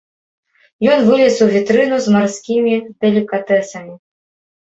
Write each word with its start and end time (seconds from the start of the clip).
Ён 0.93 0.99
залез 1.09 1.35
у 1.45 1.49
вітрыну 1.55 1.99
з 2.05 2.13
марскімі 2.15 2.73
далікатэсамі. 3.05 3.95